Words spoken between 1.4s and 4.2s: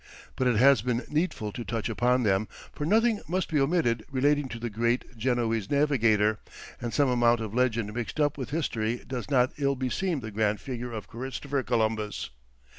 to touch upon them, for nothing must be omitted